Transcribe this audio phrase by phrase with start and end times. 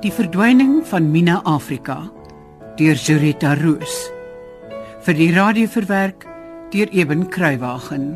[0.00, 1.98] Die verdwyning van Mina Afrika
[2.78, 3.96] deur Jurita Roos
[5.04, 6.24] vir die radio verwerk
[6.72, 8.06] deur Eben Kruiwagen.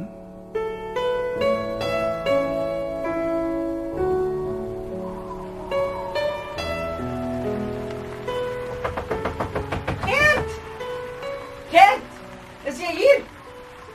[10.08, 10.56] Gert!
[11.68, 12.18] Gert!
[12.64, 13.22] Is jy hier?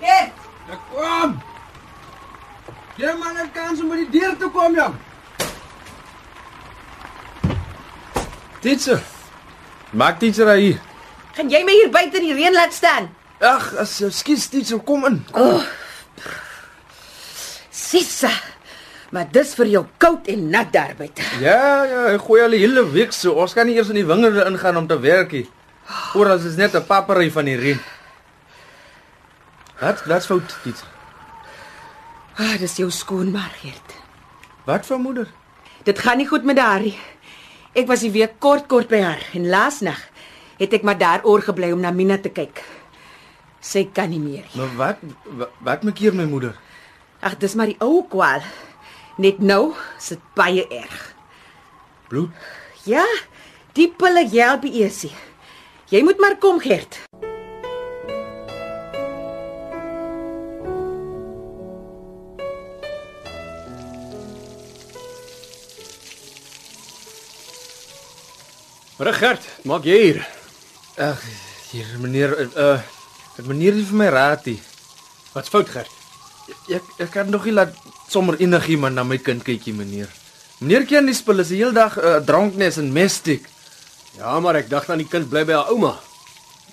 [0.05, 0.49] Gert!
[0.69, 1.37] Ek kom.
[3.01, 5.08] Jy man 'n kans om by die deur te kom, jong.
[8.61, 8.99] Teacher.
[9.91, 10.79] Maak teacher hier.
[11.35, 13.09] Gaan jy my hier buite in die reën laat staan?
[13.39, 15.21] Ag, skiet teacher kom in.
[17.71, 18.31] Sissa.
[19.15, 21.23] Maar dis vir jou koud en nat daar buite.
[21.41, 23.33] Ja, ja, ek gooi al die hele week so.
[23.41, 25.47] Ons kan nie eers in die wingerde ingaan om te werk nie.
[26.13, 27.79] Oral is net 'n papery van die reën.
[29.79, 30.05] Wat?
[30.05, 30.87] Wat's fout, teacher?
[32.37, 33.95] Ah, dis jou skoonmaar, Gert.
[34.65, 35.27] Wat vir moeder?
[35.83, 36.97] Dit gaan nie goed met haar nie.
[37.77, 39.99] Ek was die week kort kort by haar en laasnag
[40.59, 42.63] het ek maar daar oor gebly om na Mina te kyk.
[43.61, 44.57] Sy kan nie meer nie.
[44.57, 45.03] Maar wat
[45.37, 46.55] wat, wat maak hier my moeder?
[47.21, 48.41] Ag, dis maar die ou kwaal.
[49.19, 50.99] Net nou sit baie erg.
[52.09, 52.31] Bloed.
[52.87, 53.03] Ja,
[53.77, 55.15] die pille help nie eers nie.
[55.91, 57.03] Jy moet maar kom, Gert.
[68.99, 70.17] Regert, maak jy hier?
[70.99, 71.21] Ag,
[71.71, 72.79] hier meneer uh
[73.39, 74.57] het meneer nie vir my raad nie.
[75.31, 75.91] Wat's fout, Gert?
[76.67, 77.71] Ek ek kan nog nie laat
[78.11, 80.09] sommer enigiemand na my kind kykie meneer.
[80.59, 83.45] Meneer ken die spul is die hele dag uh, dranknes en mestik.
[84.17, 85.93] Ja, maar ek dacht aan die kind bly by haar ouma.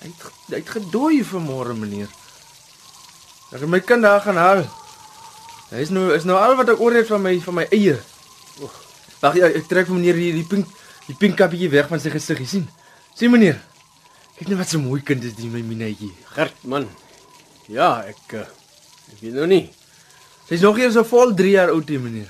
[0.01, 2.11] Hy het hy het gedooi vanmôre meneer.
[3.53, 4.65] Ek het my kind daar gaan haal.
[5.71, 7.95] Hy is nou is nou al wat ek oor het van my van my eie.
[9.23, 10.75] Wag ja, ek trek vir meneer die die pink
[11.07, 12.69] die pink kappie weg van sy gesig, jy sien.
[13.17, 13.59] Sien meneer.
[14.37, 16.11] Kyk net wat so mooi kind is die my minetjie.
[16.35, 16.85] Gert, man.
[17.71, 18.45] Ja, ek uh,
[19.13, 19.65] ek weet nou nie.
[20.47, 22.29] Sy's nog eers so vol 3 jaar oud, die meneer.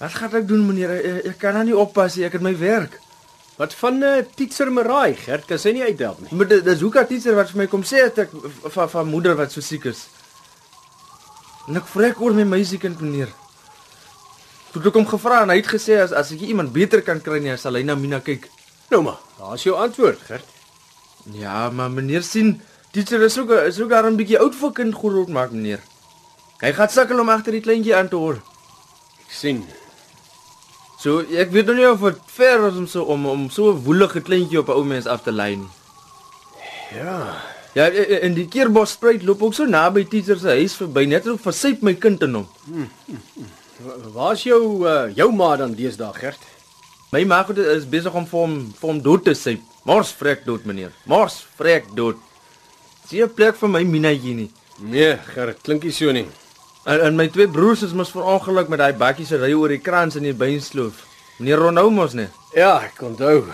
[0.00, 0.94] Wat gaan ek doen, meneer?
[0.94, 2.24] Ek, ek kan nou nie oppas nie.
[2.28, 3.00] Ek het my werk.
[3.58, 6.32] Wat van 'n uh, teacher Marai, Gert, kan sy nie uithelp nie.
[6.32, 8.30] Maar dit dis hoekom teacher wat vir my kom sê het ek
[8.72, 10.06] van van moeder wat so siek is.
[11.68, 13.28] En ek vrek oor my meisiekind, meneer.
[14.72, 17.40] Toe ek hom gevra en hy het gesê as as ek iemand beter kan kry
[17.42, 18.48] nie, sal hy na Mina kyk.
[18.90, 20.44] Nou maar, daar's jou antwoord, Gert.
[21.32, 22.60] Ja, maar meneer sien,
[22.92, 25.80] teacher is ook is ook daar 'n bietjie oud vir kind groot maak, meneer.
[26.60, 28.34] Hy gaan sukkel om agter die kleintjie aan te hoor.
[29.26, 29.64] Ek sien.
[31.00, 33.82] So ek weet nog nie of dit fair is om so om om so 'n
[33.84, 35.68] woelige kleintjie op 'n ou mens af te lei nie.
[36.94, 37.42] Ja.
[37.74, 41.38] Ja, en die keerbos spruit loop ook so naby teacher se huis verby net om
[41.38, 42.48] versyp my kind in hom.
[42.66, 43.49] Wa-
[44.08, 46.40] Waar's jou uh, jou ma dan deesdae, Gert?
[47.12, 49.60] My ma goed is besig om vir hom vir hom dood te syp.
[49.84, 50.92] Mors vrek dood meneer.
[51.10, 52.16] Mors vrek dood.
[53.08, 54.50] Sien 'n plek vir my Minaatjie nie.
[54.78, 56.26] Nee, Gert, klink nie so nie.
[56.86, 59.82] En, en my twee broers is mos verongeluk met daai bakkie se ry oor die
[59.84, 61.04] krans in die beinsloof.
[61.38, 62.28] Meneer Ronhou mos nee.
[62.54, 63.44] Ja, ek onthou.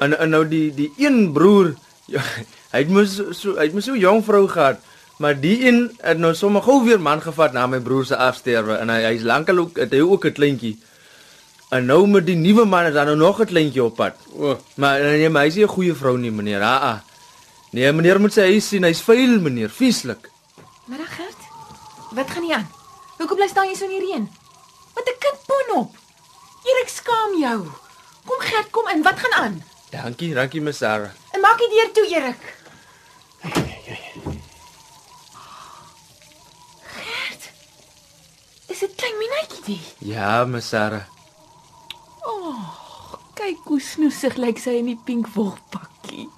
[0.00, 1.74] En en nou die die een broer,
[2.06, 2.20] ja,
[2.74, 4.80] hy het mos so hy het mos so 'n jong vrou gehad,
[5.18, 8.76] maar die een het nou sommer gou weer man gevat na my broer se afsterwe
[8.82, 10.78] en hy hy's lankal ook het hy ook 'n kleintjie.
[11.70, 14.14] En nou met die nuwe man is daar nou nog 'n kleintjie op pad.
[14.36, 16.62] O, Maar nee, maar hy is nie 'n goeie vrou nie, meneer.
[16.62, 16.98] Ah, ah.
[17.70, 20.30] Nee, meneer moet sy huis sien, hy's vuil, meneer, vieslik.
[20.86, 21.40] Middag Gert.
[22.10, 22.68] Wat gaan nie aan?
[23.18, 24.28] Hoekom bly staan jy so in die reën?
[24.94, 25.90] Wat 'n kind pon op.
[26.64, 27.66] Erik skaam jou.
[28.24, 29.02] Kom Gert, kom in.
[29.02, 29.62] Wat gaan aan?
[29.90, 31.10] Dankie, dankie Miss Sarah.
[31.32, 32.42] En maak die deur toe, Erik.
[33.42, 33.73] Gert.
[39.14, 39.80] Klein Minaatjie die?
[40.12, 41.06] Ja, Miss Sarah.
[43.34, 46.28] Kyk hoe snoesig lyk sy in die pink wolpakkie.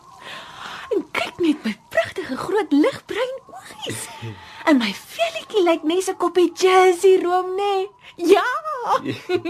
[0.93, 4.07] En kyk net my pragtige groot ligbruin oogies.
[4.67, 7.87] En my velletjie lyk net 'n koppie jersey room, nê?
[8.17, 8.43] Ja.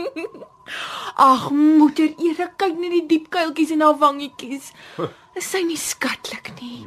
[1.31, 4.75] Ag, moeder Erik, kyk net die diep kuiltjies in haar wangetjies.
[5.39, 6.85] Is sy nie skatlik nie?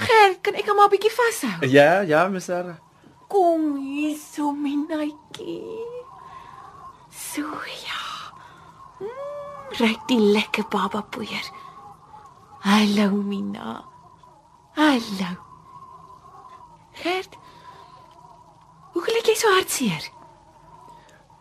[0.00, 1.68] Gert, kan ek hom 'n bietjie vashou?
[1.68, 2.78] Ja, ja, Miss Sarah.
[3.32, 5.64] Kom hier so minaatjie.
[7.08, 8.02] So ja.
[9.00, 11.46] Mm, Ryk die lekker baba poeier.
[12.66, 13.78] Hallo Mina.
[14.76, 15.30] Hallo.
[17.02, 17.38] Gert.
[18.92, 20.10] Hoe lyk jy so hartseer?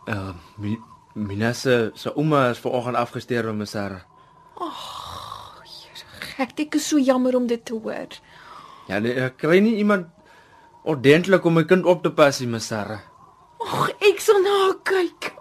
[0.08, 0.32] Uh,
[0.64, 0.78] mi,
[1.14, 4.08] Mina se se ouma is vanoggend afgestorwe, Miss Sarah.
[6.38, 8.16] Gert, ek is so jammer om dit te hoor.
[8.88, 10.08] Ja, nee, ek kry nie iemand
[10.84, 13.00] ordentlik om my kind op te pas Miss Sarah.
[13.62, 15.32] Ag, ek sal na haar kyk.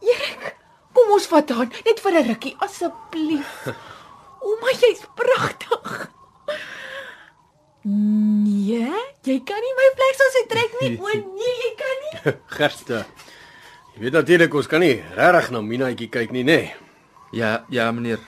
[0.00, 0.56] Erik,
[0.94, 3.68] kom ons vat haar net vir 'n rukkie asseblief.
[4.42, 6.08] Ouma, jy's pragtig.
[7.84, 8.88] Nee,
[9.24, 10.90] jy kan nie my vleksels uittrek nie.
[11.00, 12.34] O nee, jy kan nie.
[12.58, 12.90] Gert.
[12.90, 13.04] uh,
[13.94, 16.58] Jy weet natuurlik ons kan nie regtig na Minaatjie kyk nie, nê?
[16.62, 16.74] Nee.
[17.32, 18.20] Ja, ja meneer.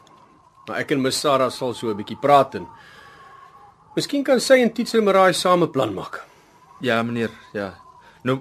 [0.67, 2.67] Maar ek en Miss Sarah sal so 'n bietjie praat en
[3.97, 6.23] Miskien kan sy en Tietse Maraai saam 'n plan maak.
[6.81, 7.75] Ja meneer, ja.
[8.23, 8.39] Nou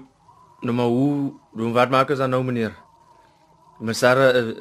[0.60, 2.72] nou maar hoe, hoe wat maak ons dan nou meneer?
[3.80, 4.54] My Sarah uh,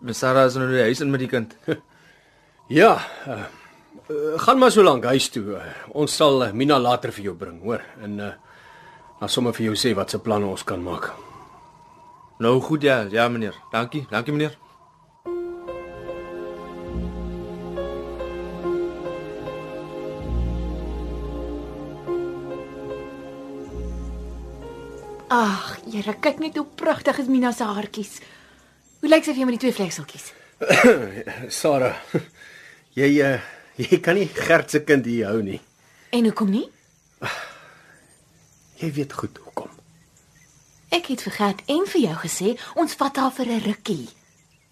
[0.00, 1.56] my Sarah is nou in die huis in met die kind.
[2.66, 2.96] Ja,
[3.28, 3.44] uh,
[4.08, 5.42] uh, gaan maar so lank huis toe.
[5.52, 5.60] Uh,
[5.92, 7.82] ons sal uh, Mina later vir jou bring, hoor?
[8.00, 8.32] En uh
[9.20, 11.12] dan sommer vir jou sê wat se planne ons kan maak.
[12.38, 13.54] nou goed ja, ja meneer.
[13.72, 14.58] Dankie, dankie meneer.
[25.32, 28.18] Ag, Here, kyk net hoe pragtig is Mina se haartjies.
[29.00, 30.32] Hoe lyk sy vir jou met die twee vlekseltjies?
[31.60, 31.96] Sarah,
[32.98, 33.38] jy uh,
[33.80, 35.60] jy kan nie Gert se kind hier hou nie.
[36.12, 36.66] En hoekom nie?
[38.82, 39.72] Jy weet goed hoekom.
[40.92, 44.08] Ek het vir Gert en vir jou gesê ons vat haar vir 'n rukkie.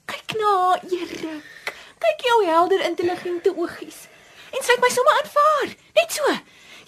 [0.05, 1.73] Kyk na haar, Erik.
[2.03, 4.09] Kyk jou helder intelligente oogies.
[4.53, 6.29] En sy het my sommer aanvaar, net so.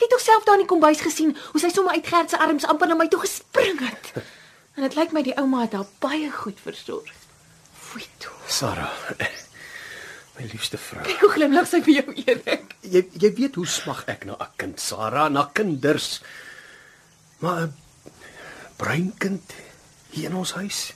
[0.05, 2.37] Jy het tog self daar in die kombuis gesien hoe sy sommer uit Gert se
[2.37, 4.11] arms amper na my toe gespring het.
[4.77, 7.09] En dit lyk my die ouma het haar baie goed versorg.
[7.73, 8.33] Foei toe.
[8.53, 8.93] Sarah,
[10.37, 11.01] my liefste vrou.
[11.09, 12.75] Kyk hoe glimlag sy vir jou, Erik.
[12.85, 16.21] Jy jy weet hoe smag ek na 'n kind, Sarah, na kinders.
[17.41, 17.73] Maar 'n
[18.77, 19.57] bruin kind
[20.11, 20.93] hier in ons huis.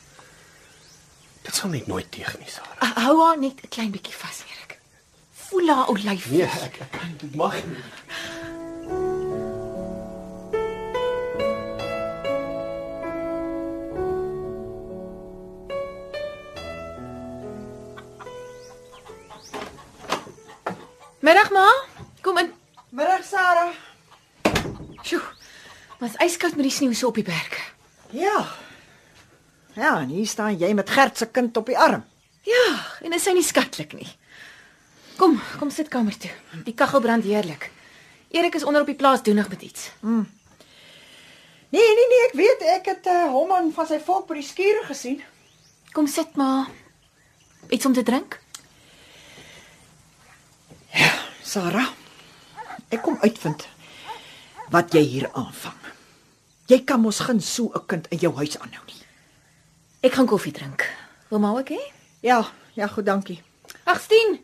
[1.49, 2.77] Dit sal net nooit teeg nie, Sarah.
[2.85, 4.77] Uh, hou haar net 'n klein bietjie vas, Erik.
[5.49, 6.29] Voel haar ou lyf.
[6.29, 7.81] Nee, ek ek dit mag nie.
[26.59, 27.59] Met die sneeu so op die berg.
[28.11, 28.39] Ja.
[29.79, 32.03] Ja, en hier staan jy met Gert se kind op die arm.
[32.43, 32.65] Ja,
[33.05, 34.09] en is sy nie skatlik nie.
[35.19, 36.33] Kom, kom sit kamer toe.
[36.67, 37.69] Die kaggel brand heerlik.
[38.35, 39.91] Erik is onder op die plaas doenig met iets.
[41.69, 44.47] Nee, nee, nee, ek weet ek het uh, hom en van sy volk by die
[44.47, 45.21] skure gesien.
[45.95, 46.71] Kom sit maar.
[47.69, 48.39] Iets om te drink?
[51.49, 51.93] Sarah,
[52.93, 53.69] ek kom uitvind
[54.73, 55.98] wat jy hier aanvang.
[56.69, 59.03] Jy kan mos geen so 'n kind in jou huis aanhou nie.
[60.03, 60.85] Ek gaan koffie drink.
[61.29, 61.81] Wil maar ook hê?
[62.21, 62.45] Ja,
[62.75, 63.43] ja, goed, dankie.
[63.85, 64.39] Ag, Stien,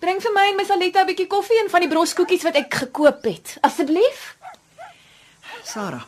[0.00, 2.74] bring vir my en my Saletta 'n bietjie koffie en van die broskoekies wat ek
[2.74, 3.56] gekoop het.
[3.60, 4.36] Asseblief.
[5.64, 6.02] Sarah.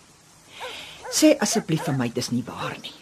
[1.11, 2.93] Sê asseblief vir my dis nie waar nie.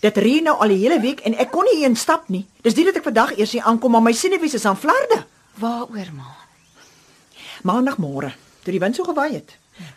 [0.00, 2.46] Dit reën nou al die hele week en ek kon nie een stap nie.
[2.62, 5.24] Dis nie dat ek vandag eers hier aankom maar my senuwees is aan flarde.
[5.58, 6.36] Waaroor, ma?
[7.62, 8.32] Maandagmôre,
[8.66, 9.52] toe die wind so gewaai het,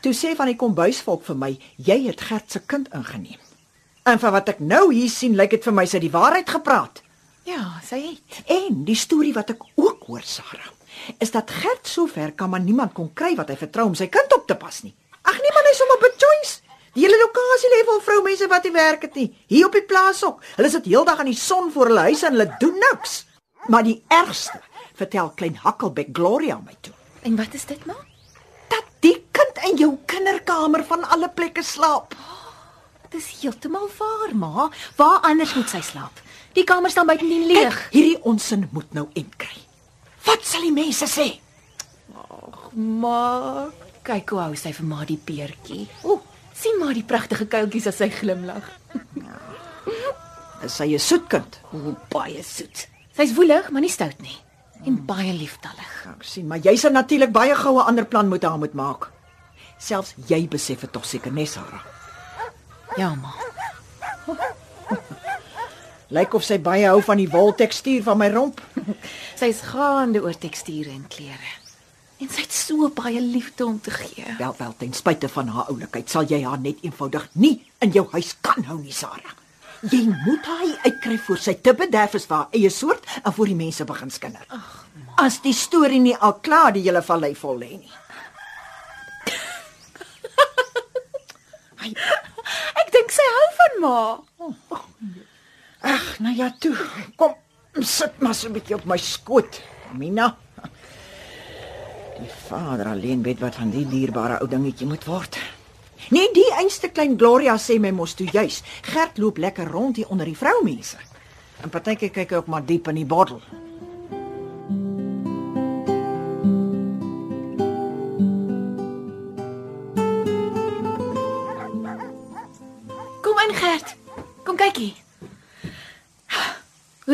[0.06, 1.50] toe sê van die kombuisvolk vir my,
[1.82, 3.40] jy het Gert se kind ingeneem.
[4.06, 7.02] En van wat ek nou hier sien, lyk dit vir my sy die waarheid gepraat.
[7.50, 8.42] Ja, sy het.
[8.46, 10.70] En die storie wat ek ook hoor, Sarah,
[11.18, 14.34] is dat Gert sover kan maar niemand kon kry wat hy vertrou om sy kind
[14.38, 14.94] op te pas nie.
[15.26, 16.62] Ag nee man, hy sommer bechoice.
[16.94, 19.28] Die hele lokasie lê vol vroumense wat nie werk het nie.
[19.50, 20.42] Hier op die plaas ook.
[20.58, 23.24] Hulle sit heeldag in die son voor hulle huise en hulle doen niks.
[23.70, 24.62] Maar die ergste,
[24.98, 27.96] vertel klein Hakkelbek Gloria my toe, En wat is dit, ma?
[29.68, 32.16] In jou kinderkamer van alle plekke slaap.
[33.10, 34.70] Dit is heeltemal waar, ma.
[34.96, 36.20] Waar anders moet sy slaap?
[36.54, 37.78] Die kamer staan buitendien Kyk, leeg.
[37.94, 39.58] hierdie onsin moet nou end kry.
[40.26, 41.28] Wat sal die mense sê?
[42.74, 43.70] Ma,
[44.06, 45.88] kyk hoe hou sy vir ma die peertjie.
[46.06, 46.20] Ooh,
[46.54, 48.66] sien maar die pragtige kuiltjies as sy glimlag.
[50.66, 51.60] Is sy 'n soet kind?
[51.74, 52.88] Ooh, baie soet.
[53.16, 54.38] Sy's woelig, maar nie stout nie.
[54.86, 55.94] En baie lieftallig.
[56.18, 59.10] Ek sien, maar jy sal natuurlik baie goue ander plan moet haar moet maak.
[59.80, 61.86] Selfs jy besef dit tog seker, nee Sarah.
[62.98, 63.32] Ja, ma.
[66.10, 68.62] Lyk of sy baie hou van die woltekstuur van my romp.
[69.40, 71.58] Sy's gaande oor teksture en klere.
[72.20, 74.26] En sy het so baie liefde om te gee.
[74.40, 77.56] Wel wel, ten spyte van haar oulikheid, sal jy haar net eenvoudig nie
[77.86, 79.38] in jou huis kan hou nie, Sarah.
[79.88, 83.48] Jy moet haar uitkry voor sy te bederf is vir haar eie soort en voor
[83.48, 84.44] die mense begin skinder.
[84.52, 84.74] Ag,
[85.24, 87.94] as die storie nie al klaar die hele vallei vol lê nie.
[92.82, 94.00] Ek dink sy hou van ma.
[95.82, 96.76] Ag, nou ja, toe.
[97.16, 97.36] Kom,
[97.80, 99.62] sit maar so 'n bietjie op my skoot,
[99.94, 100.38] Mina.
[102.20, 105.38] Die vader alleen weet wat van die dierbare ou dingetjie moet word.
[106.10, 108.62] Nee, die einste klein Gloria sê my mos toe juis.
[108.82, 110.98] Gert loop lekker rond hier onder die vroumense.
[111.62, 113.42] En partykeer kyk hy ook maar diep in die bottel.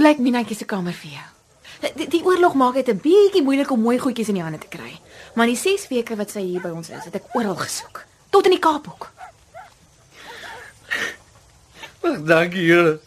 [0.06, 1.30] Lyk Minatjie se kamer vir jou?
[1.98, 4.68] Die, die oorlog maak dit 'n bietjie moeilik om mooi goedjies in die hande te
[4.68, 5.00] kry.
[5.36, 8.06] Maar die 6 weke wat sy hier by ons is, het ek oral gesoek.
[8.30, 9.12] Tot in die Kaap ook.
[12.02, 13.00] Ag, dankie Here.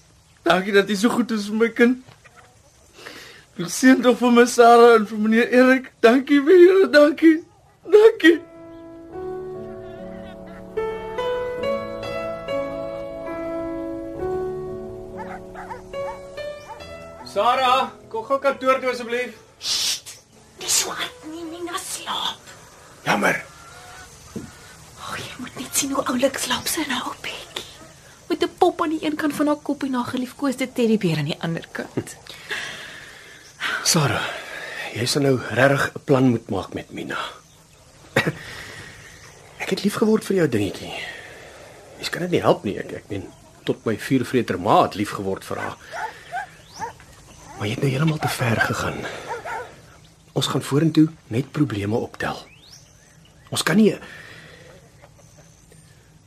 [0.42, 2.04] Dankie dat jy so goed is vir my kind.
[3.58, 5.92] Ek sien tog vir my Sarah en vir meneer Erik.
[6.00, 7.44] Dankie vir Here, dankie.
[7.86, 8.47] Dankie.
[17.38, 19.34] Sarah, kom gou kantoor toe asseblief.
[20.58, 22.48] Dis swart nie, Mina slaap.
[23.04, 23.36] Jammer.
[24.98, 27.62] Ag, jy moet net sien hoe oulik slaap sy nou op Bekkie.
[28.26, 31.30] Met 'n pop aan die een kant van haar kop en haar geliefkoeste teddybeer aan
[31.30, 32.16] die ander kant.
[33.92, 34.26] Sarah,
[34.98, 37.22] jy sal nou regtig 'n plan moet maak met Mina.
[39.62, 40.90] Ek het lief geword vir jou dingetjie.
[42.02, 43.30] Jy kan dit nie help nie, ek ek meen
[43.62, 45.78] tot my vuurvreter ma het lief geword vir haar.
[47.58, 48.98] Maar jy het nou heeltemal te ver gegaan.
[50.32, 52.38] Ons gaan vorentoe net probleme optel.
[53.50, 53.98] Ons kan nie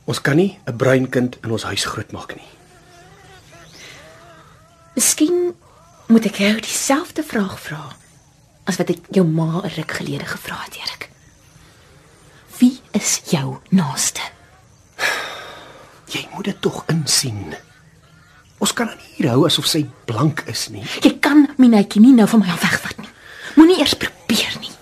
[0.04, 2.48] Ons kan nie 'n bruin kind in ons huis grootmaak nie.
[4.94, 5.54] Miskien
[6.06, 7.96] moet ek jou dieselfde vraag vra
[8.64, 11.10] as wat ek jou ma 'n ruk gelede gevra het, Erik.
[12.58, 14.20] Wie is jou naaste?
[16.06, 17.54] Jy moet dit tog insien.
[18.58, 20.84] Ons kan nie hier hou asof sy blank is nie.
[21.02, 21.18] Jy
[21.62, 23.10] Minetjie nie nou van my af wegvat nie.
[23.54, 24.72] Moenie eers probeer nie.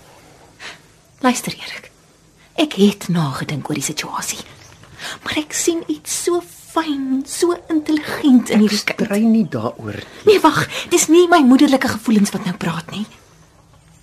[1.21, 1.91] Luister, Erik.
[2.61, 4.41] Ek het nagedink oor die situasie.
[5.23, 9.03] Maar ek sien iets so fyn, so intelligent in hierdie kind.
[9.05, 9.99] Strei nie daaroor.
[10.27, 13.05] Nee, wag, dis nie my moederlike gevoelens wat nou praat nie.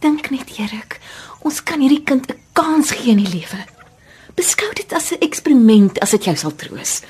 [0.04, 0.98] Dink net, Erik,
[1.46, 3.64] ons kan hierdie kind 'n kans gee in die lewe.
[4.34, 7.02] Beskou dit as 'n eksperiment as dit jou sal troos.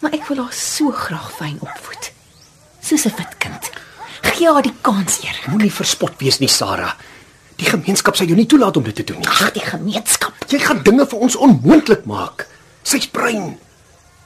[0.00, 2.12] Maar ek wil haar so graag fyn opvoed.
[2.80, 3.79] Soos 'n wit kind.
[4.40, 5.50] Gee haar die kans, Erik.
[5.52, 6.94] Moenie verspot wees nie, Sarah.
[7.60, 9.26] Die gemeenskap sal jou nie toelaat om dit te doen nie.
[9.28, 10.46] Ag, die gemeenskap.
[10.48, 12.46] Jy gaan dinge vir ons onmoontlik maak.
[12.88, 13.50] Sy's bruin.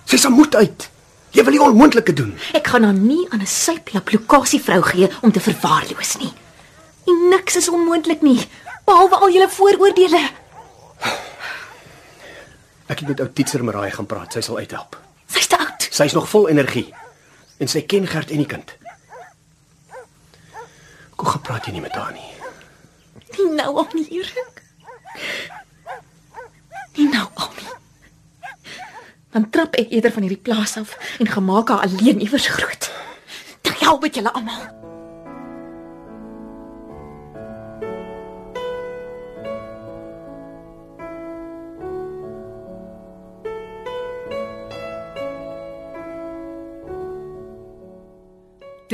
[0.06, 0.86] Sy's moed uit.
[1.34, 2.30] Jy wil die onmoontlike doen.
[2.54, 6.30] Ek gaan haar nie aan 'n syplap lokasie vrou gee om te verwaarloos nie.
[7.10, 8.38] En niks is onmoontlik nie,
[8.86, 10.22] behalwe al julle vooroordeele.
[12.86, 14.32] Ek het met ou Titser Maraai gaan praat.
[14.32, 14.96] Sy sal uithelp.
[15.26, 15.88] Sy's te oud.
[15.90, 16.94] Sy's nog vol energie.
[17.58, 18.76] En sy ken Gert en die kind.
[21.24, 22.26] Kom gaan praat jy nie met haar nie.
[23.32, 24.58] Nie nou al nie, Erik.
[26.98, 28.50] Nie nou al nie.
[29.32, 32.90] Dan trap ek eerder van hierdie plaas af en gemaak haar alleen iewers groot.
[33.64, 34.68] Dan help dit julle almal.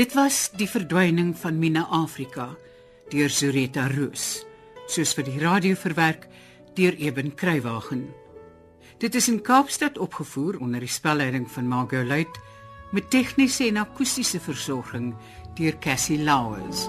[0.00, 2.46] Dit was die verdwyning van Mina Afrika
[3.12, 4.46] deur Zureta Roos,
[4.88, 6.24] soos vir die radio verwerk
[6.78, 8.06] deur Eben Kruiwagen.
[8.96, 12.40] Dit is in Kaapstad opgevoer onder die spelleiding van Margot Luit
[12.96, 15.12] met tegniese en akoestiese versorging
[15.60, 16.88] deur Cassie Lauers.